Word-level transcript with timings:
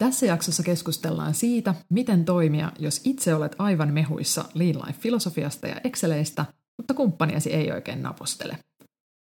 Tässä 0.00 0.26
jaksossa 0.26 0.62
keskustellaan 0.62 1.34
siitä, 1.34 1.74
miten 1.88 2.24
toimia, 2.24 2.72
jos 2.78 3.00
itse 3.04 3.34
olet 3.34 3.56
aivan 3.58 3.92
mehuissa 3.92 4.44
Lean 4.54 4.74
Life-filosofiasta 4.74 5.66
ja 5.66 5.80
Exceleistä, 5.84 6.44
mutta 6.76 6.94
kumppaniasi 6.94 7.52
ei 7.52 7.72
oikein 7.72 8.02
napostele. 8.02 8.58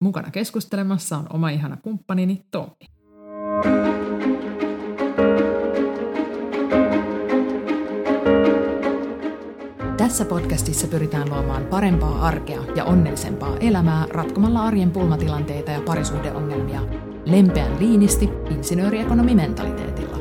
Mukana 0.01 0.31
keskustelemassa 0.31 1.17
on 1.17 1.27
oma 1.33 1.49
ihana 1.49 1.77
kumppanini 1.77 2.46
Tommi. 2.51 2.85
Tässä 9.97 10.26
podcastissa 10.26 10.87
pyritään 10.87 11.29
luomaan 11.29 11.65
parempaa 11.65 12.28
arkea 12.28 12.62
ja 12.76 12.85
onnellisempaa 12.85 13.57
elämää 13.57 14.05
ratkomalla 14.10 14.63
arjen 14.63 14.92
pulmatilanteita 14.92 15.71
ja 15.71 15.81
parisuhdeongelmia 15.81 16.81
lempeän 17.26 17.80
liinisti 17.80 18.30
insinööriekonomimentaliteetilla. 18.49 20.15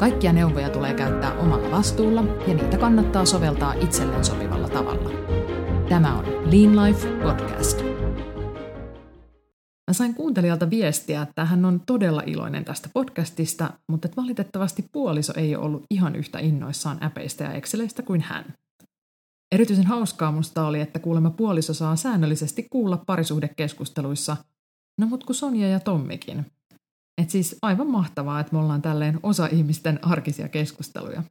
Kaikkia 0.00 0.32
neuvoja 0.32 0.70
tulee 0.70 0.94
käyttää 0.94 1.38
omalla 1.38 1.70
vastuulla 1.70 2.24
ja 2.48 2.54
niitä 2.54 2.78
kannattaa 2.78 3.24
soveltaa 3.24 3.72
itselleen 3.72 4.24
sopivalla 4.24 4.68
tavalla. 4.68 5.10
Tämä 5.88 6.18
on 6.18 6.24
Lean 6.24 6.86
Life 6.86 7.08
Podcast. 7.22 7.82
Mä 9.88 9.92
sain 9.92 10.14
kuuntelijalta 10.14 10.70
viestiä, 10.70 11.22
että 11.22 11.44
hän 11.44 11.64
on 11.64 11.80
todella 11.86 12.22
iloinen 12.26 12.64
tästä 12.64 12.88
podcastista, 12.94 13.70
mutta 13.88 14.08
että 14.08 14.22
valitettavasti 14.22 14.84
puoliso 14.92 15.32
ei 15.36 15.56
ole 15.56 15.64
ollut 15.64 15.86
ihan 15.90 16.16
yhtä 16.16 16.38
innoissaan 16.38 17.04
äpeistä 17.04 17.44
ja 17.44 17.52
Exceleistä 17.52 18.02
kuin 18.02 18.20
hän. 18.20 18.54
Erityisen 19.52 19.86
hauskaa 19.86 20.32
musta 20.32 20.66
oli, 20.66 20.80
että 20.80 20.98
kuulemma 20.98 21.30
puoliso 21.30 21.74
saa 21.74 21.96
säännöllisesti 21.96 22.66
kuulla 22.70 23.02
parisuhdekeskusteluissa, 23.06 24.36
no 24.98 25.06
mut 25.06 25.24
kun 25.24 25.34
Sonja 25.34 25.68
ja 25.68 25.80
Tommikin. 25.80 26.46
Et 27.20 27.30
siis 27.30 27.56
aivan 27.62 27.90
mahtavaa, 27.90 28.40
että 28.40 28.52
me 28.52 28.58
ollaan 28.58 28.82
tälleen 28.82 29.20
osa 29.22 29.46
ihmisten 29.46 29.98
arkisia 30.02 30.48
keskusteluja. 30.48 31.22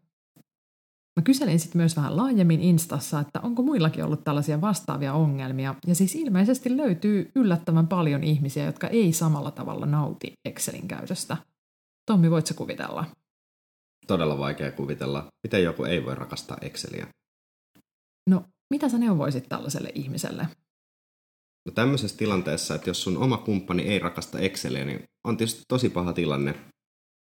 Mä 1.15 1.23
kyselin 1.23 1.59
sitten 1.59 1.79
myös 1.79 1.95
vähän 1.95 2.17
laajemmin 2.17 2.61
Instassa, 2.61 3.19
että 3.19 3.39
onko 3.39 3.61
muillakin 3.61 4.03
ollut 4.03 4.23
tällaisia 4.23 4.61
vastaavia 4.61 5.13
ongelmia. 5.13 5.75
Ja 5.87 5.95
siis 5.95 6.15
ilmeisesti 6.15 6.77
löytyy 6.77 7.31
yllättävän 7.35 7.87
paljon 7.87 8.23
ihmisiä, 8.23 8.65
jotka 8.65 8.87
ei 8.87 9.13
samalla 9.13 9.51
tavalla 9.51 9.85
nauti 9.85 10.33
Excelin 10.45 10.87
käytöstä. 10.87 11.37
Tommi, 12.05 12.31
voit 12.31 12.53
kuvitella? 12.55 13.05
Todella 14.07 14.37
vaikea 14.37 14.71
kuvitella. 14.71 15.27
Miten 15.43 15.63
joku 15.63 15.83
ei 15.83 16.05
voi 16.05 16.15
rakastaa 16.15 16.57
Exceliä? 16.61 17.07
No, 18.29 18.43
mitä 18.69 18.89
sä 18.89 18.97
neuvoisit 18.97 19.49
tällaiselle 19.49 19.91
ihmiselle? 19.95 20.47
No 21.69 21.73
tämmöisessä 21.73 22.17
tilanteessa, 22.17 22.75
että 22.75 22.89
jos 22.89 23.03
sun 23.03 23.17
oma 23.17 23.37
kumppani 23.37 23.83
ei 23.83 23.99
rakasta 23.99 24.39
Exceliä, 24.39 24.85
niin 24.85 25.03
on 25.23 25.37
tietysti 25.37 25.63
tosi 25.67 25.89
paha 25.89 26.13
tilanne. 26.13 26.55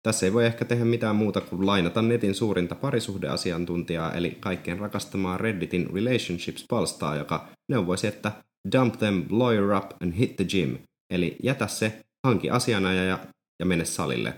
Tässä 0.03 0.27
ei 0.27 0.33
voi 0.33 0.47
ehkä 0.47 0.65
tehdä 0.65 0.84
mitään 0.84 1.17
muuta 1.17 1.41
kuin 1.41 1.67
lainata 1.67 2.03
netin 2.03 2.34
suurinta 2.34 2.75
parisuhdeasiantuntijaa, 2.75 4.12
eli 4.12 4.31
kaikkien 4.41 4.79
rakastamaa 4.79 5.39
Redditin 5.39 5.91
Relationships-palstaa, 5.95 7.17
joka 7.17 7.48
neuvoisi, 7.69 8.07
että 8.07 8.33
dump 8.73 8.98
them, 8.98 9.25
lawyer 9.31 9.73
up 9.73 10.03
and 10.03 10.14
hit 10.14 10.37
the 10.37 10.45
gym. 10.45 10.79
Eli 11.11 11.37
jätä 11.42 11.67
se, 11.67 12.05
hanki 12.27 12.51
asianajaja 12.51 13.19
ja 13.61 13.67
mene 13.67 13.84
salille. 13.84 14.34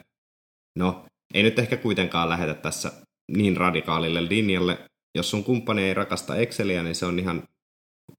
No, 0.79 1.07
ei 1.35 1.43
nyt 1.43 1.59
ehkä 1.59 1.77
kuitenkaan 1.77 2.29
lähetä 2.29 2.55
tässä 2.55 2.93
niin 3.37 3.57
radikaalille 3.57 4.29
linjalle, 4.29 4.79
jos 5.15 5.31
sun 5.31 5.45
kumppani 5.45 5.83
ei 5.83 5.95
rakasta 5.95 6.37
Exceliä, 6.37 6.83
niin 6.83 6.95
se 6.95 7.07
on 7.07 7.19
ihan 7.19 7.43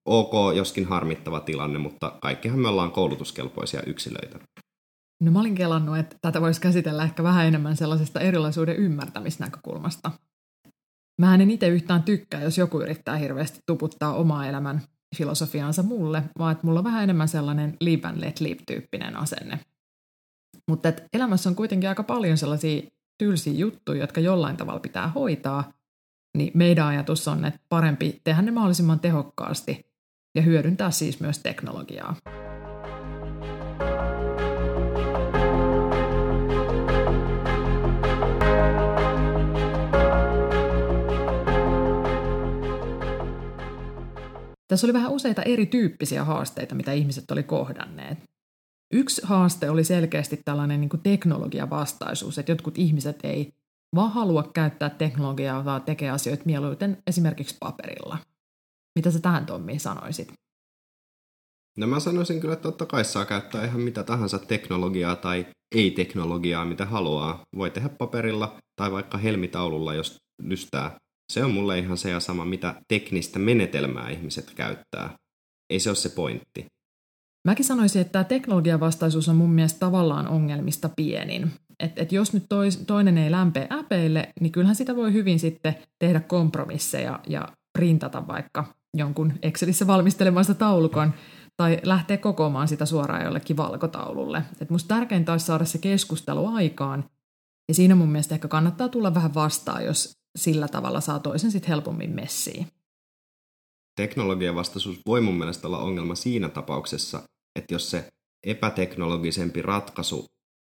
ok, 0.06 0.56
joskin 0.56 0.86
harmittava 0.86 1.40
tilanne, 1.40 1.80
mutta 1.80 2.18
kaikkihan 2.22 2.60
me 2.60 2.68
ollaan 2.68 2.92
koulutuskelpoisia 2.92 3.84
yksilöitä. 3.86 4.40
No 5.24 5.32
mä 5.32 5.40
olin 5.40 5.56
kelannut, 5.56 5.98
että 5.98 6.16
tätä 6.22 6.42
voisi 6.42 6.62
käsitellä 6.62 7.04
ehkä 7.04 7.24
vähän 7.24 7.46
enemmän 7.46 7.78
sellaisesta 7.78 8.20
erilaisuuden 8.20 8.76
ymmärtämisnäkökulmasta. 8.76 10.12
Mä 11.22 11.36
en 11.36 11.52
itse 11.52 11.68
yhtään 11.68 12.04
tykkää, 12.04 12.44
jos 12.44 12.58
joku 12.58 12.82
yrittää 12.82 13.16
hirveästi 13.16 13.60
tuputtaa 13.66 14.14
omaa 14.14 14.48
elämän 14.48 14.82
filosofiaansa 15.16 15.84
mulle, 15.84 16.24
vaan 16.38 16.52
että 16.52 16.68
mulla 16.68 16.80
on 16.80 16.84
vähän 16.84 17.04
enemmän 17.04 17.28
sellainen 17.28 17.78
live 17.80 18.08
and 18.08 18.22
let 18.22 18.40
live 18.40 18.62
tyyppinen 18.68 19.16
asenne. 19.16 19.60
Mutta 20.70 20.94
elämässä 21.14 21.50
on 21.50 21.56
kuitenkin 21.56 21.90
aika 21.90 22.04
paljon 22.04 22.38
sellaisia 22.38 22.82
tylsiä 23.18 23.54
juttuja, 23.54 24.02
jotka 24.02 24.22
jollain 24.22 24.58
tavalla 24.58 24.80
pitää 24.80 25.08
hoitaa, 25.08 25.74
niin 26.40 26.52
meidän 26.54 26.88
ajatus 26.88 27.28
on, 27.28 27.46
että 27.46 27.60
parempi 27.70 28.22
tehdä 28.24 28.42
ne 28.42 28.52
mahdollisimman 28.52 29.00
tehokkaasti 29.00 29.86
ja 30.36 30.42
hyödyntää 30.42 30.92
siis 30.92 31.20
myös 31.20 31.40
teknologiaa. 31.40 32.16
Tässä 44.68 44.88
oli 44.88 44.94
vähän 44.94 45.12
useita 45.12 45.44
erityyppisiä 45.44 46.24
haasteita, 46.24 46.76
mitä 46.76 46.92
ihmiset 46.92 47.32
oli 47.32 47.44
kohdanneet. 47.44 48.18
Yksi 48.94 49.22
haaste 49.26 49.70
oli 49.70 49.84
selkeästi 49.84 50.42
tällainen 50.46 50.82
niin 50.82 50.90
teknologiavastaisuus, 51.04 52.38
että 52.38 52.52
jotkut 52.52 52.78
ihmiset 52.78 53.20
ei 53.24 53.59
vaan 53.96 54.12
halua 54.12 54.44
käyttää 54.54 54.90
teknologiaa, 54.90 55.66
vaan 55.66 55.82
tekee 55.82 56.10
asioita 56.10 56.44
mieluiten 56.46 56.98
esimerkiksi 57.08 57.58
paperilla. 57.60 58.18
Mitä 58.96 59.12
sä 59.12 59.20
tähän 59.20 59.46
Tommi 59.46 59.80
sanoisit? 59.80 60.34
No 61.78 61.88
mä 61.88 62.00
sanoisin 62.00 62.40
kyllä, 62.40 62.54
että 62.54 62.64
totta 62.64 62.86
kai 62.86 63.06
saa 63.06 63.26
käyttää 63.26 63.66
ihan 63.66 63.82
mitä 63.82 64.04
tahansa 64.04 64.40
teknologiaa 64.40 65.16
tai 65.16 65.46
ei-teknologiaa, 65.76 66.66
mitä 66.66 66.86
haluaa. 66.86 67.42
Voi 67.56 67.72
tehdä 67.72 67.90
paperilla 67.90 68.58
tai 68.76 68.92
vaikka 68.92 69.18
helmitaululla, 69.18 69.94
jos 69.94 70.18
lystää. 70.42 70.98
Se 71.34 71.44
on 71.44 71.52
mulle 71.52 71.80
ihan 71.80 71.98
se 71.98 72.10
ja 72.10 72.20
sama, 72.20 72.46
mitä 72.46 72.82
teknistä 72.88 73.40
menetelmää 73.40 74.10
ihmiset 74.10 74.54
käyttää. 74.54 75.16
Ei 75.70 75.80
se 75.80 75.90
ole 75.90 75.96
se 75.96 76.10
pointti. 76.10 76.66
Mäkin 77.48 77.66
sanoisin, 77.66 78.02
että 78.02 78.12
tämä 78.12 78.24
teknologiavastaisuus 78.24 79.30
on 79.30 79.36
mun 79.36 79.52
mielestä 79.52 79.80
tavallaan 79.80 80.28
ongelmista 80.28 80.90
pienin 80.96 81.52
että 81.80 82.02
et 82.02 82.12
jos 82.12 82.34
nyt 82.34 82.46
tois, 82.50 82.78
toinen 82.78 83.18
ei 83.18 83.32
lämpee 83.32 83.68
äpeille, 83.72 84.34
niin 84.40 84.52
kyllähän 84.52 84.76
sitä 84.76 84.96
voi 84.96 85.14
hyvin 85.14 85.40
sitten 85.40 85.76
tehdä 86.00 86.20
kompromisseja 86.20 87.20
ja 87.28 87.48
printata 87.74 88.28
vaikka 88.28 88.66
jonkun 88.94 89.34
Excelissä 89.42 89.88
valmistelemansa 89.88 90.54
taulukon 90.54 91.14
tai 91.58 91.80
lähteä 91.84 92.18
kokoamaan 92.18 92.68
sitä 92.68 92.86
suoraan 92.86 93.24
jollekin 93.24 93.58
valkotaululle. 93.58 94.44
Et 94.62 94.70
musta 94.70 94.96
tärkeintä 94.96 95.32
olisi 95.32 95.46
saada 95.46 95.66
se 95.66 95.78
keskustelu 95.78 96.48
aikaan, 96.48 97.10
ja 97.68 97.74
siinä 97.74 97.96
mun 97.96 98.10
mielestä 98.10 98.36
ehkä 98.36 98.48
kannattaa 98.48 98.90
tulla 98.90 99.14
vähän 99.14 99.34
vastaan, 99.34 99.86
jos 99.86 100.12
sillä 100.38 100.68
tavalla 100.68 101.02
saa 101.02 101.20
toisen 101.20 101.52
sitten 101.52 101.70
helpommin 101.70 102.16
messiin. 102.16 102.68
Teknologian 103.96 104.56
vastaisuus 104.56 105.00
voi 105.06 105.22
mun 105.22 105.38
mielestä 105.38 105.68
olla 105.68 105.80
ongelma 105.80 106.16
siinä 106.16 106.50
tapauksessa, 106.50 107.22
että 107.56 107.74
jos 107.74 107.92
se 107.92 108.10
epäteknologisempi 108.44 109.62
ratkaisu 109.62 110.26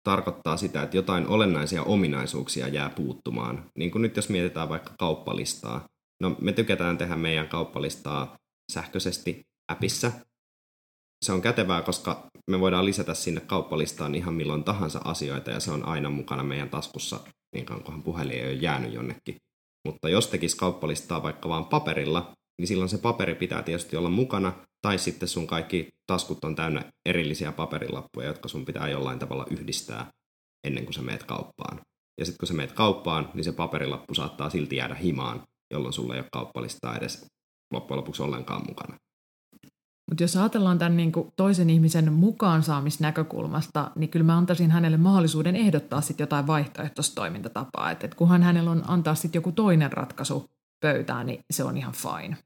tarkoittaa 0.08 0.56
sitä, 0.56 0.82
että 0.82 0.96
jotain 0.96 1.26
olennaisia 1.26 1.82
ominaisuuksia 1.82 2.68
jää 2.68 2.90
puuttumaan. 2.90 3.64
Niin 3.78 3.90
kuin 3.90 4.02
nyt 4.02 4.16
jos 4.16 4.28
mietitään 4.28 4.68
vaikka 4.68 4.92
kauppalistaa. 4.98 5.84
No 6.22 6.36
me 6.40 6.52
tykätään 6.52 6.98
tehdä 6.98 7.16
meidän 7.16 7.48
kauppalistaa 7.48 8.36
sähköisesti 8.72 9.42
appissa. 9.72 10.12
Se 11.24 11.32
on 11.32 11.42
kätevää, 11.42 11.82
koska 11.82 12.26
me 12.50 12.60
voidaan 12.60 12.84
lisätä 12.84 13.14
sinne 13.14 13.40
kauppalistaan 13.40 14.14
ihan 14.14 14.34
milloin 14.34 14.64
tahansa 14.64 15.00
asioita 15.04 15.50
ja 15.50 15.60
se 15.60 15.70
on 15.70 15.84
aina 15.84 16.10
mukana 16.10 16.42
meidän 16.42 16.70
taskussa, 16.70 17.20
niin 17.54 17.64
kauan 17.64 17.84
kunhan 17.84 18.02
puhelin 18.02 18.36
ei 18.36 18.44
ole 18.44 18.52
jäänyt 18.52 18.92
jonnekin. 18.92 19.36
Mutta 19.88 20.08
jos 20.08 20.26
tekisi 20.26 20.56
kauppalistaa 20.56 21.22
vaikka 21.22 21.48
vain 21.48 21.64
paperilla, 21.64 22.32
niin 22.58 22.68
silloin 22.68 22.88
se 22.88 22.98
paperi 22.98 23.34
pitää 23.34 23.62
tietysti 23.62 23.96
olla 23.96 24.10
mukana, 24.10 24.52
tai 24.82 24.98
sitten 24.98 25.28
sun 25.28 25.46
kaikki 25.46 25.88
taskut 26.06 26.44
on 26.44 26.54
täynnä 26.54 26.82
erillisiä 27.08 27.52
paperilappuja, 27.52 28.26
jotka 28.26 28.48
sun 28.48 28.64
pitää 28.64 28.88
jollain 28.88 29.18
tavalla 29.18 29.46
yhdistää 29.50 30.06
ennen 30.66 30.84
kuin 30.84 30.94
sä 30.94 31.02
meet 31.02 31.24
kauppaan. 31.24 31.80
Ja 32.20 32.24
sitten 32.24 32.38
kun 32.40 32.48
sä 32.48 32.54
meet 32.54 32.72
kauppaan, 32.72 33.30
niin 33.34 33.44
se 33.44 33.52
paperilappu 33.52 34.14
saattaa 34.14 34.50
silti 34.50 34.76
jäädä 34.76 34.94
himaan, 34.94 35.42
jolloin 35.72 35.92
sulla 35.92 36.14
ei 36.14 36.20
ole 36.20 36.28
kauppalistaa 36.32 36.96
edes 36.96 37.26
loppujen 37.72 37.98
lopuksi 37.98 38.22
ollenkaan 38.22 38.62
mukana. 38.68 38.96
Mutta 40.10 40.24
jos 40.24 40.36
ajatellaan 40.36 40.78
tämän 40.78 40.96
niin 40.96 41.12
kuin 41.12 41.28
toisen 41.36 41.70
ihmisen 41.70 42.12
mukaan 42.12 42.62
saamisnäkökulmasta, 42.62 43.90
niin 43.96 44.10
kyllä 44.10 44.26
mä 44.26 44.38
antaisin 44.38 44.70
hänelle 44.70 44.96
mahdollisuuden 44.96 45.56
ehdottaa 45.56 46.00
sitten 46.00 46.24
jotain 46.24 46.46
vaihtoehtoista 46.46 47.14
toimintatapaa. 47.14 47.90
Että 47.90 48.06
et 48.06 48.14
kunhan 48.14 48.42
hänellä 48.42 48.70
on 48.70 48.82
antaa 48.86 49.14
sitten 49.14 49.38
joku 49.38 49.52
toinen 49.52 49.92
ratkaisu 49.92 50.50
pöytään, 50.80 51.26
niin 51.26 51.40
se 51.50 51.64
on 51.64 51.76
ihan 51.76 51.92
fine. 51.92 52.36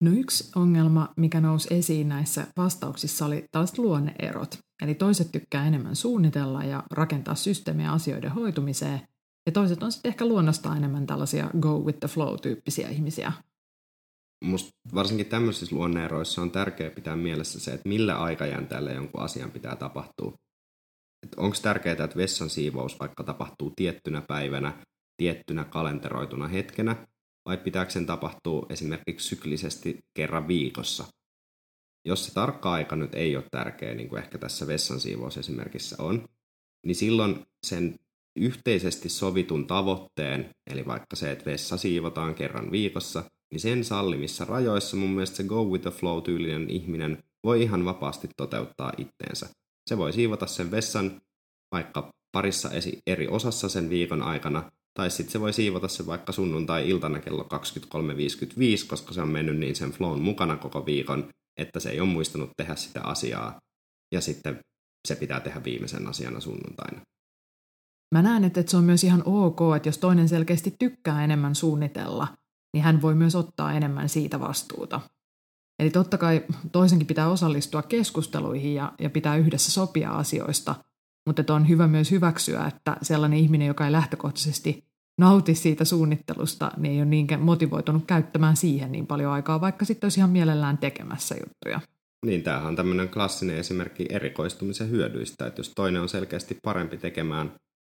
No 0.00 0.10
yksi 0.10 0.52
ongelma, 0.56 1.08
mikä 1.16 1.40
nousi 1.40 1.74
esiin 1.74 2.08
näissä 2.08 2.46
vastauksissa, 2.56 3.26
oli 3.26 3.44
tällaiset 3.52 3.78
luonneerot. 3.78 4.58
Eli 4.82 4.94
toiset 4.94 5.32
tykkää 5.32 5.66
enemmän 5.66 5.96
suunnitella 5.96 6.64
ja 6.64 6.82
rakentaa 6.90 7.34
systeemiä 7.34 7.92
asioiden 7.92 8.30
hoitumiseen, 8.30 9.00
Ja 9.46 9.52
toiset 9.52 9.82
on 9.82 9.92
sitten 9.92 10.08
ehkä 10.08 10.26
luonnostaan 10.26 10.76
enemmän 10.76 11.06
tällaisia 11.06 11.50
go 11.60 11.78
with 11.78 11.98
the 11.98 12.08
flow-tyyppisiä 12.08 12.88
ihmisiä. 12.88 13.32
Musta 14.44 14.70
varsinkin 14.94 15.26
tämmöisissä 15.26 15.76
luonneeroissa 15.76 16.42
on 16.42 16.50
tärkeää 16.50 16.90
pitää 16.90 17.16
mielessä 17.16 17.60
se, 17.60 17.72
että 17.72 17.88
millä 17.88 18.18
aikajänteellä 18.18 18.92
jonkun 18.92 19.20
asian 19.20 19.50
pitää 19.50 19.76
tapahtua. 19.76 20.32
Onko 21.36 21.56
tärkeää, 21.62 21.92
että 22.04 22.16
vessan 22.16 22.50
siivous 22.50 23.00
vaikka 23.00 23.24
tapahtuu 23.24 23.72
tiettynä 23.76 24.22
päivänä, 24.28 24.84
tiettynä 25.16 25.64
kalenteroituna 25.64 26.48
hetkenä, 26.48 27.06
vai 27.48 27.56
pitääkö 27.56 27.90
sen 27.90 28.06
tapahtua 28.06 28.66
esimerkiksi 28.68 29.28
syklisesti 29.28 29.98
kerran 30.14 30.48
viikossa? 30.48 31.04
Jos 32.04 32.26
se 32.26 32.34
tarkka 32.34 32.72
aika 32.72 32.96
nyt 32.96 33.14
ei 33.14 33.36
ole 33.36 33.44
tärkeä, 33.50 33.94
niin 33.94 34.08
kuin 34.08 34.22
ehkä 34.22 34.38
tässä 34.38 34.66
vessan 34.66 35.00
siivous 35.00 35.36
esimerkissä 35.36 35.96
on, 35.98 36.28
niin 36.86 36.96
silloin 36.96 37.46
sen 37.66 37.94
yhteisesti 38.36 39.08
sovitun 39.08 39.66
tavoitteen, 39.66 40.50
eli 40.70 40.86
vaikka 40.86 41.16
se, 41.16 41.32
että 41.32 41.44
vessa 41.44 41.76
siivotaan 41.76 42.34
kerran 42.34 42.70
viikossa, 42.70 43.24
niin 43.50 43.60
sen 43.60 43.84
sallimissa 43.84 44.44
rajoissa 44.44 44.96
mun 44.96 45.10
mielestä 45.10 45.36
se 45.36 45.44
go 45.44 45.64
with 45.64 45.82
the 45.82 45.90
flow 45.90 46.22
tyylinen 46.22 46.70
ihminen 46.70 47.22
voi 47.44 47.62
ihan 47.62 47.84
vapaasti 47.84 48.28
toteuttaa 48.36 48.92
itteensä. 48.98 49.48
Se 49.86 49.98
voi 49.98 50.12
siivota 50.12 50.46
sen 50.46 50.70
vessan 50.70 51.20
vaikka 51.72 52.12
parissa 52.32 52.70
eri 53.06 53.28
osassa 53.28 53.68
sen 53.68 53.90
viikon 53.90 54.22
aikana, 54.22 54.70
tai 54.94 55.10
sitten 55.10 55.32
se 55.32 55.40
voi 55.40 55.52
siivota 55.52 55.88
se 55.88 56.06
vaikka 56.06 56.32
sunnuntai-iltana 56.32 57.18
kello 57.18 57.48
23.55, 57.54 58.86
koska 58.86 59.12
se 59.12 59.20
on 59.20 59.28
mennyt 59.28 59.56
niin 59.56 59.76
sen 59.76 59.90
flown 59.90 60.20
mukana 60.20 60.56
koko 60.56 60.86
viikon, 60.86 61.28
että 61.56 61.80
se 61.80 61.90
ei 61.90 62.00
ole 62.00 62.08
muistanut 62.08 62.50
tehdä 62.56 62.76
sitä 62.76 63.00
asiaa, 63.02 63.58
ja 64.12 64.20
sitten 64.20 64.60
se 65.08 65.16
pitää 65.16 65.40
tehdä 65.40 65.64
viimeisen 65.64 66.06
asiana 66.06 66.40
sunnuntaina. 66.40 67.00
Mä 68.14 68.22
näen, 68.22 68.44
että 68.44 68.64
se 68.66 68.76
on 68.76 68.84
myös 68.84 69.04
ihan 69.04 69.22
ok, 69.24 69.58
että 69.76 69.88
jos 69.88 69.98
toinen 69.98 70.28
selkeästi 70.28 70.74
tykkää 70.78 71.24
enemmän 71.24 71.54
suunnitella, 71.54 72.28
niin 72.74 72.84
hän 72.84 73.02
voi 73.02 73.14
myös 73.14 73.34
ottaa 73.34 73.72
enemmän 73.72 74.08
siitä 74.08 74.40
vastuuta. 74.40 75.00
Eli 75.78 75.90
totta 75.90 76.18
kai 76.18 76.42
toisenkin 76.72 77.06
pitää 77.06 77.28
osallistua 77.28 77.82
keskusteluihin 77.82 78.74
ja, 78.74 78.92
ja 78.98 79.10
pitää 79.10 79.36
yhdessä 79.36 79.72
sopia 79.72 80.10
asioista, 80.10 80.74
mutta 81.26 81.54
on 81.54 81.68
hyvä 81.68 81.88
myös 81.88 82.10
hyväksyä, 82.10 82.66
että 82.66 82.96
sellainen 83.02 83.38
ihminen, 83.38 83.68
joka 83.68 83.86
ei 83.86 83.92
lähtökohtaisesti 83.92 84.84
nauti 85.18 85.54
siitä 85.54 85.84
suunnittelusta, 85.84 86.70
niin 86.76 86.92
ei 86.92 86.98
ole 86.98 87.04
niinkään 87.04 87.40
motivoitunut 87.40 88.04
käyttämään 88.06 88.56
siihen 88.56 88.92
niin 88.92 89.06
paljon 89.06 89.32
aikaa, 89.32 89.60
vaikka 89.60 89.84
sitten 89.84 90.06
olisi 90.06 90.20
ihan 90.20 90.30
mielellään 90.30 90.78
tekemässä 90.78 91.34
juttuja. 91.34 91.80
Niin, 92.26 92.42
tämähän 92.42 92.66
on 92.66 92.76
tämmöinen 92.76 93.08
klassinen 93.08 93.58
esimerkki 93.58 94.06
erikoistumisen 94.10 94.90
hyödyistä, 94.90 95.46
että 95.46 95.60
jos 95.60 95.72
toinen 95.76 96.02
on 96.02 96.08
selkeästi 96.08 96.58
parempi 96.64 96.96
tekemään 96.96 97.52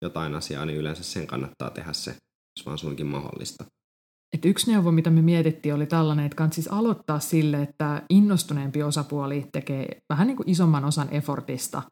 jotain 0.03 0.35
asiaa, 0.35 0.67
niin 0.67 0.79
yleensä 0.79 1.03
sen 1.03 1.27
kannattaa 1.27 1.70
tehdä 1.70 1.93
se, 1.93 2.11
jos 2.59 2.67
vaan 2.67 2.79
suinkin 2.79 3.06
mahdollista. 3.06 3.65
Et 4.34 4.44
yksi 4.44 4.72
neuvo, 4.72 4.90
mitä 4.90 5.10
me 5.10 5.22
mietittiin, 5.22 5.75
oli 5.75 5.86
tällainen, 5.86 6.26
että 6.26 6.48
siis 6.50 6.69
aloittaa 6.69 7.20
sille, 7.20 7.62
että 7.62 8.02
innostuneempi 8.10 8.82
osapuoli 8.82 9.48
tekee 9.52 10.02
vähän 10.08 10.26
niin 10.26 10.36
kuin 10.36 10.50
isomman 10.50 10.84
osan 10.84 11.08
effortista, 11.10 11.82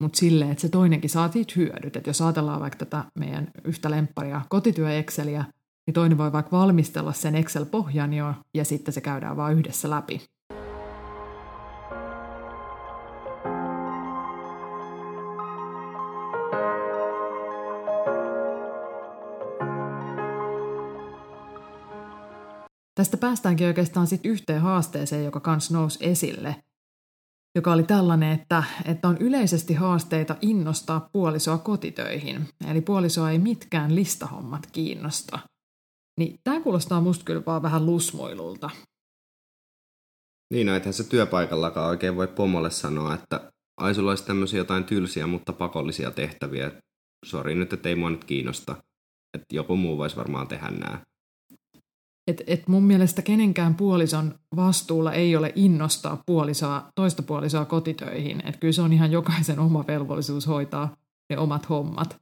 mutta 0.00 0.18
sille, 0.18 0.50
että 0.50 0.60
se 0.60 0.68
toinenkin 0.68 1.10
saa 1.10 1.30
siitä 1.30 1.52
hyödyt. 1.56 1.96
Et 1.96 2.06
jos 2.06 2.20
ajatellaan 2.20 2.60
vaikka 2.60 2.78
tätä 2.78 3.04
meidän 3.18 3.50
yhtä 3.64 3.90
lempparia 3.90 4.40
kotityö 4.48 4.98
Exceliä, 4.98 5.44
niin 5.86 5.94
toinen 5.94 6.18
voi 6.18 6.32
vaikka 6.32 6.56
valmistella 6.56 7.12
sen 7.12 7.36
Excel-pohjan 7.36 8.12
jo, 8.12 8.34
ja 8.54 8.64
sitten 8.64 8.94
se 8.94 9.00
käydään 9.00 9.36
vaan 9.36 9.54
yhdessä 9.54 9.90
läpi. 9.90 10.20
Tästä 23.00 23.16
päästäänkin 23.16 23.66
oikeastaan 23.66 24.06
sitten 24.06 24.30
yhteen 24.30 24.60
haasteeseen, 24.60 25.24
joka 25.24 25.40
kans 25.40 25.70
nousi 25.70 25.98
esille, 26.00 26.56
joka 27.54 27.72
oli 27.72 27.82
tällainen, 27.82 28.32
että, 28.32 28.64
että 28.84 29.08
on 29.08 29.16
yleisesti 29.18 29.74
haasteita 29.74 30.36
innostaa 30.40 31.08
puolisoa 31.12 31.58
kotitöihin. 31.58 32.48
Eli 32.70 32.80
puolisoa 32.80 33.30
ei 33.30 33.38
mitkään 33.38 33.94
listahommat 33.94 34.66
kiinnosta. 34.72 35.38
Niin 36.18 36.38
tämä 36.44 36.60
kuulostaa 36.60 37.00
musta 37.00 37.24
kyllä 37.24 37.42
vaan 37.46 37.62
vähän 37.62 37.86
lusmoilulta. 37.86 38.70
Niin, 40.50 40.66
no 40.66 40.74
ethän 40.74 40.94
se 40.94 41.04
työpaikallakaan 41.04 41.90
oikein 41.90 42.16
voi 42.16 42.28
pomolle 42.28 42.70
sanoa, 42.70 43.14
että 43.14 43.52
ai 43.76 43.94
sulla 43.94 44.10
olisi 44.10 44.26
tämmöisiä 44.26 44.58
jotain 44.58 44.84
tylsiä, 44.84 45.26
mutta 45.26 45.52
pakollisia 45.52 46.10
tehtäviä. 46.10 46.72
Sori 47.26 47.54
nyt, 47.54 47.72
että 47.72 47.88
ei 47.88 47.96
mua 47.96 48.10
nyt 48.10 48.24
kiinnosta. 48.24 48.76
Että 49.34 49.54
joku 49.54 49.76
muu 49.76 49.98
voisi 49.98 50.16
varmaan 50.16 50.48
tehdä 50.48 50.70
nämä. 50.70 51.09
Et, 52.30 52.42
et 52.46 52.68
mun 52.68 52.82
mielestä 52.82 53.22
kenenkään 53.22 53.74
puolison 53.74 54.34
vastuulla 54.56 55.12
ei 55.12 55.36
ole 55.36 55.52
innostaa 55.54 56.22
puolisoa, 56.26 56.90
toista 56.94 57.22
puolisoa 57.22 57.64
kotitöihin. 57.64 58.42
Et 58.46 58.56
kyllä 58.56 58.72
se 58.72 58.82
on 58.82 58.92
ihan 58.92 59.12
jokaisen 59.12 59.58
oma 59.58 59.84
velvollisuus 59.86 60.46
hoitaa 60.46 60.96
ne 61.30 61.38
omat 61.38 61.68
hommat. 61.68 62.16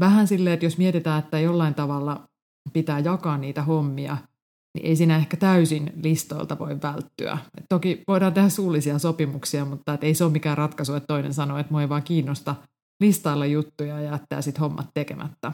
Vähän 0.00 0.26
silleen, 0.26 0.54
että 0.54 0.66
jos 0.66 0.78
mietitään, 0.78 1.18
että 1.18 1.40
jollain 1.40 1.74
tavalla 1.74 2.28
pitää 2.72 2.98
jakaa 2.98 3.38
niitä 3.38 3.62
hommia, 3.62 4.16
niin 4.74 4.86
ei 4.86 4.96
siinä 4.96 5.16
ehkä 5.16 5.36
täysin 5.36 5.92
listoilta 6.02 6.58
voi 6.58 6.78
välttyä. 6.82 7.38
Et 7.58 7.64
toki 7.68 8.02
voidaan 8.08 8.34
tehdä 8.34 8.48
suullisia 8.48 8.98
sopimuksia, 8.98 9.64
mutta 9.64 9.94
et 9.94 10.04
ei 10.04 10.14
se 10.14 10.24
ole 10.24 10.32
mikään 10.32 10.58
ratkaisu, 10.58 10.94
että 10.94 11.06
toinen 11.06 11.34
sanoo, 11.34 11.58
että 11.58 11.72
mua 11.72 11.82
ei 11.82 11.88
vaan 11.88 12.02
kiinnosta 12.02 12.54
listailla 13.00 13.46
juttuja 13.46 14.00
ja 14.00 14.10
jättää 14.10 14.42
sitten 14.42 14.60
hommat 14.60 14.90
tekemättä. 14.94 15.52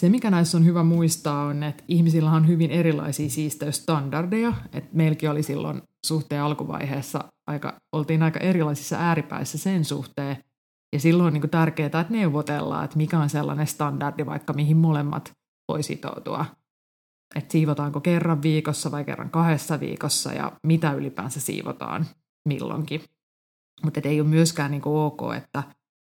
Se, 0.00 0.08
mikä 0.08 0.30
näissä 0.30 0.58
on 0.58 0.64
hyvä 0.64 0.82
muistaa, 0.82 1.44
on, 1.44 1.62
että 1.62 1.84
ihmisillä 1.88 2.30
on 2.30 2.48
hyvin 2.48 2.70
erilaisia 2.70 3.30
siisteystandardeja. 3.30 4.52
Että 4.72 4.90
meilläkin 4.92 5.30
oli 5.30 5.42
silloin 5.42 5.82
suhteen 6.06 6.42
alkuvaiheessa, 6.42 7.24
aika, 7.46 7.80
oltiin 7.92 8.22
aika 8.22 8.40
erilaisissa 8.40 8.96
ääripäissä 8.96 9.58
sen 9.58 9.84
suhteen. 9.84 10.44
Ja 10.92 11.00
silloin 11.00 11.26
on 11.26 11.32
niin 11.32 11.50
tärkeää, 11.50 11.86
että 11.86 12.06
neuvotellaan, 12.10 12.84
että 12.84 12.96
mikä 12.96 13.18
on 13.18 13.30
sellainen 13.30 13.66
standardi, 13.66 14.26
vaikka 14.26 14.52
mihin 14.52 14.76
molemmat 14.76 15.32
voi 15.68 15.82
sitoutua. 15.82 16.46
Että 17.34 17.52
siivotaanko 17.52 18.00
kerran 18.00 18.42
viikossa 18.42 18.90
vai 18.90 19.04
kerran 19.04 19.30
kahdessa 19.30 19.80
viikossa 19.80 20.32
ja 20.32 20.52
mitä 20.66 20.92
ylipäänsä 20.92 21.40
siivotaan 21.40 22.06
milloinkin. 22.48 23.02
Mutta 23.84 24.00
ei 24.04 24.20
ole 24.20 24.28
myöskään 24.28 24.70
niin 24.70 24.82
ok, 24.84 25.20
että 25.36 25.62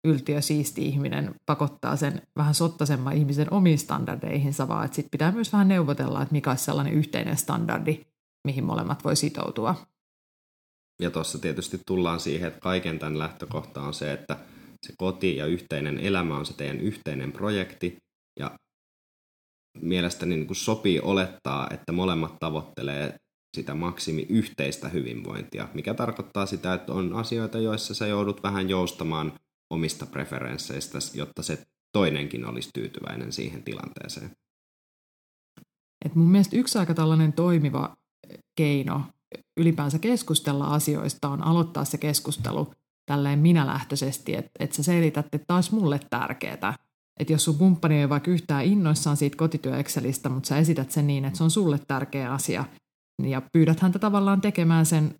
yltiö 0.03 0.41
siisti 0.41 0.85
ihminen 0.85 1.35
pakottaa 1.45 1.95
sen 1.95 2.21
vähän 2.35 2.53
sottasemman 2.53 3.13
ihmisen 3.13 3.53
omiin 3.53 3.79
standardeihinsa, 3.79 4.67
vaan 4.67 4.85
että 4.85 4.95
sit 4.95 5.11
pitää 5.11 5.31
myös 5.31 5.53
vähän 5.53 5.67
neuvotella, 5.67 6.21
että 6.21 6.33
mikä 6.33 6.49
olisi 6.49 6.65
sellainen 6.65 6.93
yhteinen 6.93 7.37
standardi, 7.37 8.05
mihin 8.47 8.63
molemmat 8.63 9.03
voi 9.03 9.15
sitoutua. 9.15 9.75
Ja 11.01 11.11
tuossa 11.11 11.39
tietysti 11.39 11.81
tullaan 11.85 12.19
siihen, 12.19 12.47
että 12.47 12.59
kaiken 12.59 12.99
tämän 12.99 13.19
lähtökohta 13.19 13.81
on 13.81 13.93
se, 13.93 14.13
että 14.13 14.37
se 14.87 14.93
koti 14.97 15.37
ja 15.37 15.45
yhteinen 15.45 15.99
elämä 15.99 16.37
on 16.37 16.45
se 16.45 16.53
teidän 16.53 16.79
yhteinen 16.79 17.31
projekti, 17.31 17.97
ja 18.39 18.51
mielestäni 19.81 20.35
niin 20.35 20.47
kuin 20.47 20.57
sopii 20.57 20.99
olettaa, 20.99 21.67
että 21.71 21.91
molemmat 21.91 22.39
tavoittelee 22.39 23.17
sitä 23.57 23.73
maksimi 23.73 24.25
yhteistä 24.29 24.89
hyvinvointia, 24.89 25.67
mikä 25.73 25.93
tarkoittaa 25.93 26.45
sitä, 26.45 26.73
että 26.73 26.93
on 26.93 27.13
asioita, 27.13 27.59
joissa 27.59 27.93
sä 27.93 28.07
joudut 28.07 28.43
vähän 28.43 28.69
joustamaan 28.69 29.39
omista 29.73 30.05
preferensseistä, 30.05 30.97
jotta 31.13 31.43
se 31.43 31.63
toinenkin 31.97 32.45
olisi 32.45 32.69
tyytyväinen 32.73 33.31
siihen 33.31 33.63
tilanteeseen. 33.63 34.31
Et 36.05 36.15
mun 36.15 36.31
mielestä 36.31 36.55
yksi 36.55 36.77
aika 36.77 36.93
tällainen 36.93 37.33
toimiva 37.33 37.95
keino 38.57 39.01
ylipäänsä 39.59 39.99
keskustella 39.99 40.65
asioista 40.65 41.29
on 41.29 41.43
aloittaa 41.43 41.85
se 41.85 41.97
keskustelu 41.97 42.73
tälleen 43.05 43.39
minälähtöisesti, 43.39 44.35
että, 44.35 44.51
että 44.59 44.75
sä 44.75 44.83
selität, 44.83 45.25
että 45.25 45.45
taas 45.47 45.71
mulle 45.71 45.99
tärkeää. 46.09 46.75
Että 47.19 47.33
jos 47.33 47.43
sun 47.43 47.57
kumppani 47.57 47.99
ei 47.99 48.09
vaikka 48.09 48.31
yhtään 48.31 48.65
innoissaan 48.65 49.17
siitä 49.17 49.37
kotityö 49.37 49.77
Excelistä, 49.77 50.29
mutta 50.29 50.47
sä 50.47 50.57
esität 50.57 50.91
sen 50.91 51.07
niin, 51.07 51.25
että 51.25 51.37
se 51.37 51.43
on 51.43 51.51
sulle 51.51 51.79
tärkeä 51.87 52.33
asia, 52.33 52.65
ja 53.23 53.41
pyydät 53.53 53.79
häntä 53.79 53.99
tavallaan 53.99 54.41
tekemään 54.41 54.85
sen 54.85 55.15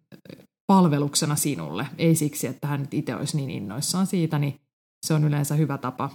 palveluksena 0.68 1.36
sinulle, 1.36 1.88
ei 1.98 2.16
siksi, 2.16 2.48
että 2.48 2.68
hän 2.68 2.88
itse 2.92 3.16
olisi 3.16 3.38
niin 3.38 3.50
innoissaan 3.50 4.08
siitä, 4.08 4.40
niin 4.40 4.60
se 5.06 5.14
on 5.14 5.24
yleensä 5.24 5.56
hyvä 5.56 5.78
tapa 5.78 6.10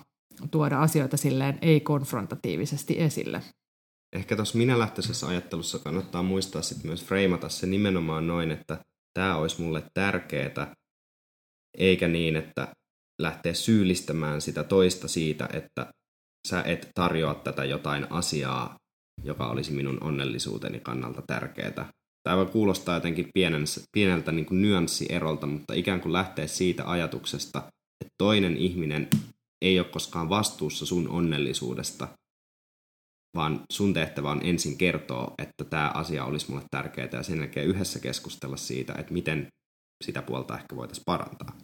tuoda 0.50 0.80
asioita 0.80 1.16
silleen 1.16 1.58
ei-konfrontatiivisesti 1.62 3.00
esille. 3.00 3.42
Ehkä 4.12 4.36
tuossa 4.36 4.58
minälähtöisessä 4.58 5.26
ajattelussa 5.26 5.78
kannattaa 5.78 6.22
muistaa 6.22 6.62
sitten 6.62 6.86
myös 6.86 7.04
freimata 7.04 7.48
se 7.48 7.66
nimenomaan 7.66 8.26
noin, 8.26 8.50
että 8.50 8.84
tämä 9.14 9.36
olisi 9.36 9.62
mulle 9.62 9.82
tärkeää, 9.94 10.74
eikä 11.78 12.08
niin, 12.08 12.36
että 12.36 12.68
lähtee 13.22 13.54
syyllistämään 13.54 14.40
sitä 14.40 14.64
toista 14.64 15.08
siitä, 15.08 15.48
että 15.52 15.92
sä 16.48 16.62
et 16.62 16.88
tarjoa 16.94 17.34
tätä 17.34 17.64
jotain 17.64 18.06
asiaa, 18.10 18.76
joka 19.24 19.46
olisi 19.46 19.72
minun 19.72 20.04
onnellisuuteni 20.04 20.80
kannalta 20.80 21.22
tärkeää, 21.26 21.92
Tämä 22.22 22.36
voi 22.36 22.46
kuulostaa 22.46 22.94
jotenkin 22.94 23.28
pienen, 23.34 23.64
pieneltä 23.92 24.32
niin 24.32 24.46
kuin 24.46 24.62
nyanssierolta, 24.62 25.46
mutta 25.46 25.74
ikään 25.74 26.00
kuin 26.00 26.12
lähtee 26.12 26.48
siitä 26.48 26.90
ajatuksesta, 26.90 27.58
että 28.00 28.14
toinen 28.18 28.56
ihminen 28.56 29.08
ei 29.62 29.78
ole 29.78 29.88
koskaan 29.88 30.28
vastuussa 30.28 30.86
sun 30.86 31.08
onnellisuudesta, 31.08 32.08
vaan 33.36 33.60
sun 33.72 33.94
tehtävä 33.94 34.30
on 34.30 34.40
ensin 34.44 34.78
kertoa, 34.78 35.34
että 35.38 35.64
tämä 35.64 35.90
asia 35.94 36.24
olisi 36.24 36.50
mulle 36.50 36.64
tärkeää 36.70 37.08
ja 37.12 37.22
sen 37.22 37.38
jälkeen 37.38 37.66
yhdessä 37.66 37.98
keskustella 37.98 38.56
siitä, 38.56 38.94
että 38.98 39.12
miten 39.12 39.48
sitä 40.04 40.22
puolta 40.22 40.58
ehkä 40.58 40.76
voitaisiin 40.76 41.04
parantaa. 41.06 41.56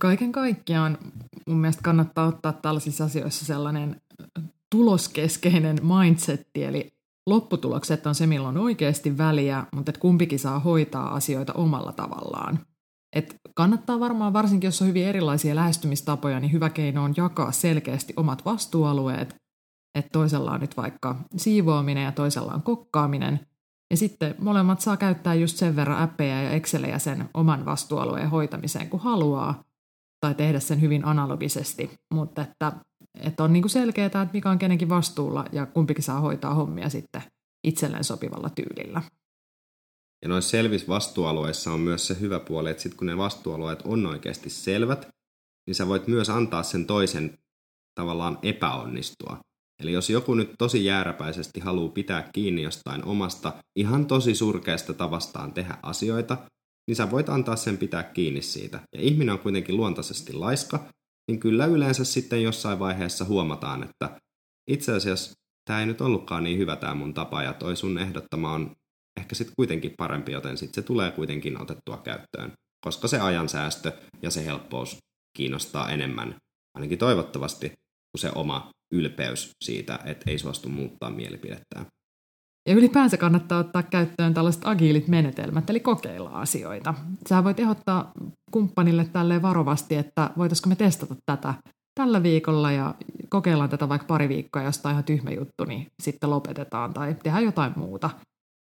Kaiken 0.00 0.32
kaikkiaan 0.32 0.98
mun 1.46 1.58
mielestä 1.58 1.82
kannattaa 1.82 2.26
ottaa 2.26 2.52
tällaisissa 2.52 3.04
asioissa 3.04 3.44
sellainen 3.44 4.00
tuloskeskeinen 4.70 5.78
mindsetti, 5.82 6.64
eli 6.64 6.92
lopputulokset 7.26 8.06
on 8.06 8.14
se, 8.14 8.26
milloin 8.26 8.56
on 8.56 8.62
oikeasti 8.62 9.18
väliä, 9.18 9.66
mutta 9.74 9.90
että 9.90 10.00
kumpikin 10.00 10.38
saa 10.38 10.58
hoitaa 10.58 11.14
asioita 11.14 11.52
omalla 11.52 11.92
tavallaan. 11.92 12.58
Et 13.16 13.34
kannattaa 13.54 14.00
varmaan, 14.00 14.32
varsinkin 14.32 14.68
jos 14.68 14.82
on 14.82 14.88
hyvin 14.88 15.06
erilaisia 15.06 15.54
lähestymistapoja, 15.54 16.40
niin 16.40 16.52
hyvä 16.52 16.70
keino 16.70 17.04
on 17.04 17.14
jakaa 17.16 17.52
selkeästi 17.52 18.12
omat 18.16 18.44
vastuualueet, 18.44 19.36
että 19.94 20.10
toisella 20.12 20.52
on 20.52 20.60
nyt 20.60 20.76
vaikka 20.76 21.16
siivoaminen 21.36 22.04
ja 22.04 22.12
toisella 22.12 22.52
on 22.52 22.62
kokkaaminen, 22.62 23.40
ja 23.90 23.96
sitten 23.96 24.34
molemmat 24.38 24.80
saa 24.80 24.96
käyttää 24.96 25.34
just 25.34 25.56
sen 25.56 25.76
verran 25.76 25.98
appeja 25.98 26.42
ja 26.42 26.50
Excelejä 26.50 26.98
sen 26.98 27.28
oman 27.34 27.64
vastuualueen 27.64 28.30
hoitamiseen, 28.30 28.88
kun 28.88 29.00
haluaa, 29.00 29.69
tai 30.20 30.34
tehdä 30.34 30.60
sen 30.60 30.80
hyvin 30.80 31.04
analogisesti, 31.04 31.90
mutta 32.14 32.42
että, 32.42 32.72
että 33.20 33.44
on 33.44 33.52
niin 33.52 33.62
kuin 33.62 33.70
selkeää, 33.70 34.06
että 34.06 34.26
mikä 34.32 34.50
on 34.50 34.58
kenenkin 34.58 34.88
vastuulla 34.88 35.44
ja 35.52 35.66
kumpikin 35.66 36.04
saa 36.04 36.20
hoitaa 36.20 36.54
hommia 36.54 36.88
sitten 36.88 37.22
itselleen 37.64 38.04
sopivalla 38.04 38.50
tyylillä. 38.50 39.02
Ja 40.22 40.28
noissa 40.28 40.50
selvissä 40.50 40.88
vastuualueissa 40.88 41.72
on 41.72 41.80
myös 41.80 42.06
se 42.06 42.20
hyvä 42.20 42.40
puoli, 42.40 42.70
että 42.70 42.82
sitten 42.82 42.98
kun 42.98 43.06
ne 43.06 43.16
vastuualueet 43.16 43.82
on 43.82 44.06
oikeasti 44.06 44.50
selvät, 44.50 45.08
niin 45.66 45.74
sä 45.74 45.88
voit 45.88 46.06
myös 46.06 46.30
antaa 46.30 46.62
sen 46.62 46.86
toisen 46.86 47.38
tavallaan 47.94 48.38
epäonnistua. 48.42 49.38
Eli 49.82 49.92
jos 49.92 50.10
joku 50.10 50.34
nyt 50.34 50.50
tosi 50.58 50.84
jääräpäisesti 50.84 51.60
haluaa 51.60 51.92
pitää 51.92 52.30
kiinni 52.32 52.62
jostain 52.62 53.04
omasta 53.04 53.52
ihan 53.76 54.06
tosi 54.06 54.34
surkeasta 54.34 54.94
tavastaan 54.94 55.52
tehdä 55.52 55.78
asioita, 55.82 56.36
niin 56.90 56.96
sä 56.96 57.10
voit 57.10 57.28
antaa 57.28 57.56
sen 57.56 57.78
pitää 57.78 58.02
kiinni 58.02 58.42
siitä. 58.42 58.80
Ja 58.94 59.00
ihminen 59.00 59.32
on 59.32 59.38
kuitenkin 59.38 59.76
luontaisesti 59.76 60.32
laiska, 60.32 60.88
niin 61.28 61.40
kyllä 61.40 61.66
yleensä 61.66 62.04
sitten 62.04 62.42
jossain 62.42 62.78
vaiheessa 62.78 63.24
huomataan, 63.24 63.82
että 63.82 64.20
itse 64.70 64.92
asiassa 64.92 65.32
tämä 65.64 65.80
ei 65.80 65.86
nyt 65.86 66.00
ollutkaan 66.00 66.44
niin 66.44 66.58
hyvä 66.58 66.76
tämä 66.76 66.94
mun 66.94 67.14
tapa 67.14 67.42
ja 67.42 67.52
toi 67.52 67.76
sun 67.76 67.98
ehdottama 67.98 68.52
on 68.52 68.76
ehkä 69.20 69.34
sitten 69.34 69.54
kuitenkin 69.56 69.94
parempi, 69.98 70.32
joten 70.32 70.58
sitten 70.58 70.82
se 70.82 70.86
tulee 70.86 71.10
kuitenkin 71.10 71.62
otettua 71.62 71.96
käyttöön, 71.96 72.52
koska 72.84 73.08
se 73.08 73.20
ajansäästö 73.20 73.92
ja 74.22 74.30
se 74.30 74.44
helppous 74.44 74.96
kiinnostaa 75.36 75.90
enemmän, 75.90 76.36
ainakin 76.74 76.98
toivottavasti, 76.98 77.68
kuin 77.68 78.20
se 78.20 78.30
oma 78.34 78.70
ylpeys 78.92 79.50
siitä, 79.64 79.98
että 80.04 80.30
ei 80.30 80.38
suostu 80.38 80.68
muuttaa 80.68 81.10
mielipidettään. 81.10 81.86
Ja 82.68 82.74
ylipäänsä 82.74 83.16
kannattaa 83.16 83.58
ottaa 83.58 83.82
käyttöön 83.82 84.34
tällaiset 84.34 84.62
agiilit 84.64 85.08
menetelmät, 85.08 85.70
eli 85.70 85.80
kokeilla 85.80 86.30
asioita. 86.30 86.94
Sä 87.28 87.44
voit 87.44 87.60
ehdottaa 87.60 88.12
kumppanille 88.50 89.04
tälleen 89.04 89.42
varovasti, 89.42 89.96
että 89.96 90.30
voitaisiko 90.38 90.68
me 90.68 90.76
testata 90.76 91.14
tätä 91.26 91.54
tällä 91.94 92.22
viikolla 92.22 92.72
ja 92.72 92.94
kokeillaan 93.28 93.70
tätä 93.70 93.88
vaikka 93.88 94.06
pari 94.06 94.28
viikkoa, 94.28 94.62
jos 94.62 94.78
tämä 94.78 94.90
on 94.90 94.94
ihan 94.94 95.04
tyhmä 95.04 95.30
juttu, 95.30 95.64
niin 95.64 95.86
sitten 96.02 96.30
lopetetaan 96.30 96.94
tai 96.94 97.16
tehdään 97.22 97.44
jotain 97.44 97.72
muuta. 97.76 98.10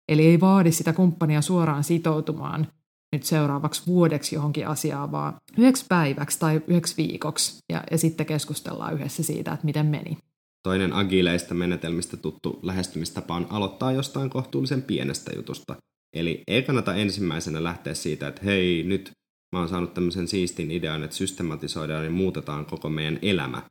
Eli 0.10 0.26
ei 0.26 0.40
vaadi 0.40 0.72
sitä 0.72 0.94
kumppania 0.94 1.42
suoraan 1.42 1.84
sitoutumaan 1.84 2.68
nyt 3.14 3.24
seuraavaksi 3.24 3.88
vuodeksi 3.88 4.36
johonkin 4.36 4.68
asiaan, 4.68 5.12
vaan 5.12 5.34
yhdeksi 5.58 5.86
päiväksi 5.90 6.40
tai 6.40 6.62
yhdeksi 6.68 6.98
viikoksi 6.98 7.58
ja, 7.72 7.84
ja 7.92 7.98
sitten 7.98 8.26
keskustellaan 8.26 8.94
yhdessä 8.94 9.24
siitä, 9.24 9.54
että 9.54 9.66
miten 9.66 9.86
meni. 9.86 10.18
Toinen 10.64 10.94
agileista 10.94 11.54
menetelmistä 11.54 12.18
tuttu 12.18 12.60
lähestymistapa 12.64 13.36
on 13.36 13.48
aloittaa 13.50 13.92
jostain 13.92 14.30
kohtuullisen 14.30 14.82
pienestä 14.82 15.32
jutusta. 15.36 15.76
Eli 16.14 16.44
ei 16.48 16.64
kannata 16.64 16.96
ensimmäisenä 16.96 17.64
lähteä 17.64 17.94
siitä, 17.94 18.28
että 18.28 18.42
hei, 18.46 18.84
nyt 18.84 19.12
mä 19.52 19.60
oon 19.60 19.70
saanut 19.70 19.94
tämmöisen 19.94 20.28
siistin 20.28 20.72
idean, 20.72 21.04
että 21.04 21.16
systematisoidaan 21.16 22.06
ja 22.06 22.12
muutetaan 22.12 22.66
koko 22.66 22.90
meidän 22.90 23.20
elämä. 23.22 23.64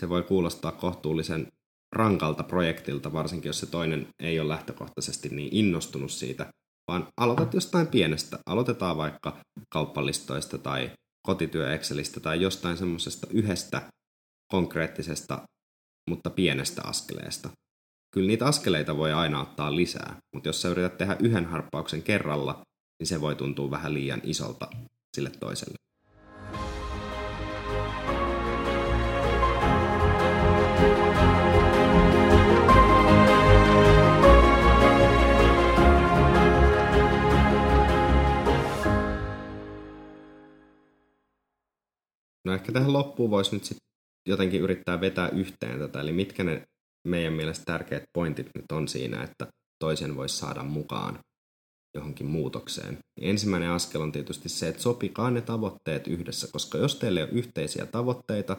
Se 0.00 0.08
voi 0.08 0.22
kuulostaa 0.22 0.72
kohtuullisen 0.72 1.52
rankalta 1.92 2.42
projektilta, 2.42 3.12
varsinkin 3.12 3.48
jos 3.48 3.60
se 3.60 3.66
toinen 3.66 4.06
ei 4.18 4.40
ole 4.40 4.48
lähtökohtaisesti 4.48 5.28
niin 5.28 5.48
innostunut 5.52 6.10
siitä, 6.10 6.46
vaan 6.88 7.06
aloitat 7.16 7.54
jostain 7.54 7.86
pienestä. 7.86 8.38
Aloitetaan 8.46 8.96
vaikka 8.96 9.40
kauppalistoista 9.68 10.58
tai 10.58 10.90
kotityö 11.26 11.74
Excelistä 11.74 12.20
tai 12.20 12.42
jostain 12.42 12.76
semmoisesta 12.76 13.26
yhdestä 13.30 13.82
konkreettisesta 14.52 15.42
mutta 16.10 16.30
pienestä 16.30 16.82
askeleesta. 16.84 17.48
Kyllä 18.10 18.26
niitä 18.26 18.46
askeleita 18.46 18.96
voi 18.96 19.12
aina 19.12 19.40
ottaa 19.40 19.76
lisää, 19.76 20.16
mutta 20.34 20.48
jos 20.48 20.62
sä 20.62 20.68
yrität 20.68 20.98
tehdä 20.98 21.16
yhden 21.20 21.44
harppauksen 21.44 22.02
kerralla, 22.02 22.62
niin 22.98 23.06
se 23.06 23.20
voi 23.20 23.34
tuntua 23.34 23.70
vähän 23.70 23.94
liian 23.94 24.20
isolta 24.24 24.68
sille 25.16 25.30
toiselle. 25.30 25.76
No 42.44 42.54
ehkä 42.54 42.72
tähän 42.72 42.92
loppuun 42.92 43.30
voisi 43.30 43.54
nyt 43.54 43.64
sitten 43.64 43.85
jotenkin 44.26 44.60
yrittää 44.60 45.00
vetää 45.00 45.28
yhteen 45.28 45.78
tätä, 45.78 46.00
eli 46.00 46.12
mitkä 46.12 46.44
ne 46.44 46.62
meidän 47.08 47.32
mielestä 47.32 47.64
tärkeät 47.64 48.04
pointit 48.12 48.46
nyt 48.54 48.72
on 48.72 48.88
siinä, 48.88 49.22
että 49.22 49.46
toisen 49.78 50.16
voisi 50.16 50.36
saada 50.36 50.62
mukaan 50.62 51.18
johonkin 51.94 52.26
muutokseen. 52.26 52.98
Ensimmäinen 53.20 53.70
askel 53.70 54.00
on 54.00 54.12
tietysti 54.12 54.48
se, 54.48 54.68
että 54.68 54.82
sopikaa 54.82 55.30
ne 55.30 55.40
tavoitteet 55.40 56.06
yhdessä, 56.06 56.48
koska 56.52 56.78
jos 56.78 56.94
teillä 56.96 57.20
ei 57.20 57.24
ole 57.24 57.32
yhteisiä 57.32 57.86
tavoitteita, 57.86 58.56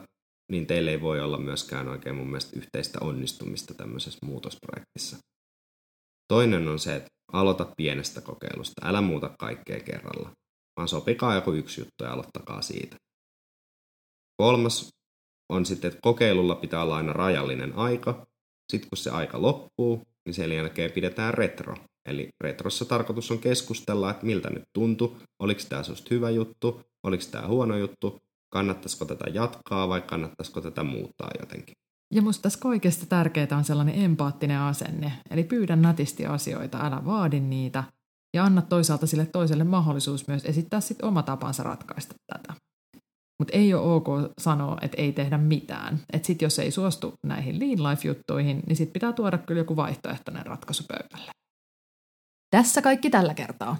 niin 0.51 0.67
teillä 0.67 0.91
ei 0.91 1.01
voi 1.01 1.21
olla 1.21 1.38
myöskään 1.38 1.88
oikein 1.88 2.15
mun 2.15 2.27
mielestä 2.27 2.57
yhteistä 2.57 3.00
onnistumista 3.01 3.74
tämmöisessä 3.74 4.25
muutosprojektissa. 4.25 5.17
Toinen 6.27 6.67
on 6.67 6.79
se, 6.79 6.95
että 6.95 7.09
aloita 7.33 7.74
pienestä 7.77 8.21
kokeilusta, 8.21 8.81
älä 8.83 9.01
muuta 9.01 9.36
kaikkea 9.39 9.79
kerralla, 9.79 10.31
vaan 10.77 10.88
sopikaa 10.88 11.36
joku 11.36 11.53
yksi 11.53 11.81
juttu 11.81 12.03
ja 12.03 12.13
aloittakaa 12.13 12.62
siitä. 12.62 12.95
Kolmas 14.41 14.89
on 15.50 15.66
sitten, 15.66 15.88
että 15.88 16.01
kokeilulla 16.01 16.56
pitää 16.56 16.82
olla 16.82 16.98
aina 16.98 17.13
rajallinen 17.13 17.74
aika. 17.75 18.27
Sitten 18.72 18.89
kun 18.89 18.98
se 18.98 19.10
aika 19.10 19.42
loppuu, 19.42 20.01
niin 20.25 20.34
sen 20.34 20.51
jälkeen 20.51 20.92
pidetään 20.92 21.34
retro. 21.34 21.75
Eli 22.06 22.30
retrossa 22.42 22.86
tarkoitus 22.86 23.32
on 23.32 23.39
keskustella, 23.39 24.12
että 24.12 24.25
miltä 24.25 24.50
nyt 24.50 24.63
tuntui, 24.74 25.16
oliko 25.39 25.62
tämä 25.70 25.84
susta 25.84 26.08
hyvä 26.12 26.30
juttu, 26.30 26.82
oliko 27.04 27.24
tämä 27.32 27.48
huono 27.48 27.77
juttu, 27.77 28.20
kannattaisiko 28.50 29.06
tätä 29.06 29.30
jatkaa 29.34 29.89
vai 29.89 30.01
kannattaisiko 30.01 30.62
tätä 30.62 30.84
muuttaa 30.84 31.30
jotenkin. 31.39 31.75
Ja 32.13 32.22
musta 32.22 32.42
tässä 32.42 32.60
kaikesta 32.60 33.06
tärkeää 33.06 33.58
on 33.58 33.63
sellainen 33.63 34.04
empaattinen 34.04 34.60
asenne, 34.60 35.12
eli 35.30 35.44
pyydä 35.44 35.75
nätisti 35.75 36.25
asioita, 36.25 36.86
älä 36.86 37.06
vaadi 37.06 37.39
niitä, 37.39 37.84
ja 38.34 38.44
anna 38.44 38.62
toisaalta 38.62 39.08
sille 39.08 39.25
toiselle 39.25 39.63
mahdollisuus 39.63 40.27
myös 40.27 40.46
esittää 40.46 40.82
sitten 40.82 41.08
oma 41.08 41.24
tapansa 41.24 41.63
ratkaista 41.63 42.16
tätä. 42.27 42.66
Mutta 43.39 43.58
ei 43.58 43.74
ole 43.74 43.94
ok 43.94 44.08
sanoa, 44.39 44.77
että 44.82 45.01
ei 45.01 45.12
tehdä 45.12 45.38
mitään. 45.38 46.00
Että 46.13 46.27
sitten 46.27 46.46
jos 46.46 46.60
ei 46.60 46.72
suostu 46.72 47.13
näihin 47.25 47.60
lean 47.60 47.91
life-juttuihin, 47.91 48.63
niin 48.67 48.75
sitten 48.75 48.94
pitää 48.94 49.13
tuoda 49.13 49.38
kyllä 49.38 49.62
joku 49.62 49.75
vaihtoehtoinen 49.75 50.46
ratkaisu 50.46 50.84
pöydälle. 50.88 51.32
Tässä 52.51 52.82
kaikki 52.82 53.10
tällä 53.10 53.34
kertaa. 53.34 53.77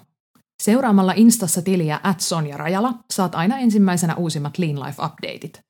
Seuraamalla 0.62 1.12
Instassa 1.16 1.62
tiliä 1.62 2.00
at 2.02 2.20
Sonja 2.20 2.56
Rajala 2.56 2.94
saat 3.12 3.34
aina 3.34 3.58
ensimmäisenä 3.58 4.14
uusimmat 4.14 4.58
Lean 4.58 4.80
Life-updateit. 4.80 5.60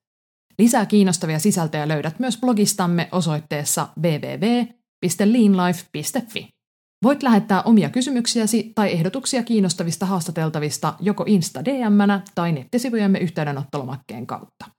Lisää 0.59 0.87
kiinnostavia 0.87 1.39
sisältöjä 1.39 1.89
löydät 1.89 2.19
myös 2.19 2.39
blogistamme 2.41 3.09
osoitteessa 3.13 3.89
www.leanlife.fi. 4.03 6.58
Voit 7.03 7.23
lähettää 7.23 7.63
omia 7.63 7.91
kysymyksiäsi 7.91 8.73
tai 8.75 8.93
ehdotuksia 8.93 9.43
kiinnostavista 9.43 10.07
haastateltavista 10.07 10.95
joko 11.01 11.25
Insta 11.27 11.65
dm 11.65 12.23
tai 12.35 12.53
nettisivujemme 12.53 13.19
yhteydenottolomakkeen 13.19 14.27
kautta. 14.27 14.78